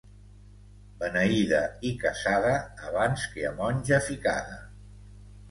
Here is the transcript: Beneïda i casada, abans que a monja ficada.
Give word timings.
Beneïda 1.03 1.59
i 1.89 1.91
casada, 2.05 2.55
abans 2.89 3.27
que 3.35 3.45
a 3.51 3.53
monja 3.61 4.01
ficada. 4.09 4.59